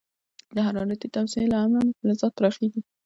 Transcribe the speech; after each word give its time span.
د 0.55 0.57
حرارتي 0.65 1.07
توسعې 1.15 1.45
له 1.51 1.57
امله 1.65 1.95
فلزات 1.99 2.31
پراخېږي. 2.37 2.81